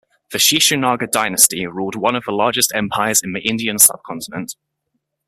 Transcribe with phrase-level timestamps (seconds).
[0.31, 4.55] The Shishunaga dynasty ruled one of the largest empires in the Indian subcontinent.